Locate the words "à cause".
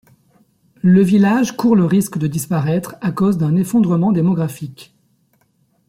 3.01-3.37